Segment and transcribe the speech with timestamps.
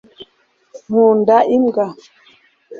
[0.87, 1.85] nkunda imbwa